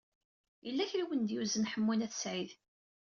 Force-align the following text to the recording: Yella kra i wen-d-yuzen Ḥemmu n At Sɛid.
Yella 0.65 0.89
kra 0.89 1.01
i 1.03 1.05
wen-d-yuzen 1.09 1.69
Ḥemmu 1.71 1.93
n 1.95 2.05
At 2.05 2.13
Sɛid. 2.21 2.51